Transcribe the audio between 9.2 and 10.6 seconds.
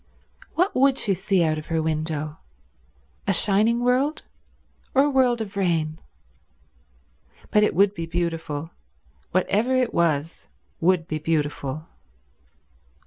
whatever it was